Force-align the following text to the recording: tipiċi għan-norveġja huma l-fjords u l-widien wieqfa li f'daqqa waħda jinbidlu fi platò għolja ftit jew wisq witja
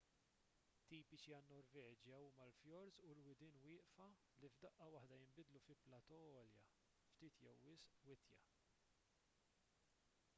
tipiċi 0.91 1.33
għan-norveġja 1.39 1.97
huma 2.21 2.45
l-fjords 2.45 3.03
u 3.09 3.11
l-widien 3.17 3.59
wieqfa 3.65 4.07
li 4.41 4.49
f'daqqa 4.55 4.87
waħda 4.95 5.19
jinbidlu 5.21 5.61
fi 5.67 5.77
platò 5.89 6.19
għolja 6.23 6.65
ftit 7.11 7.39
jew 7.43 7.55
wisq 7.67 8.01
witja 8.09 8.41